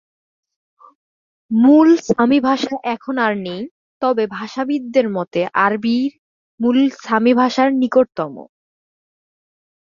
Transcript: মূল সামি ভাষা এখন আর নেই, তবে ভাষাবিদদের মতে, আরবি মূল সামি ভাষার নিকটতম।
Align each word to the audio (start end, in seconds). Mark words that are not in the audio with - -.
মূল 1.51 1.89
সামি 2.07 2.39
ভাষা 2.39 2.73
এখন 2.85 3.15
আর 3.17 3.33
নেই, 3.37 3.61
তবে 4.01 4.23
ভাষাবিদদের 4.27 5.07
মতে, 5.09 5.41
আরবি 5.65 5.97
মূল 6.59 6.77
সামি 7.03 7.31
ভাষার 7.33 7.69
নিকটতম। 7.73 8.33